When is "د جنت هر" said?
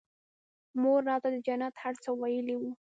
1.33-1.93